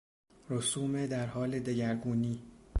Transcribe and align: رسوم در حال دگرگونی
رسوم 0.49 1.05
در 1.07 1.25
حال 1.25 1.59
دگرگونی 1.59 2.41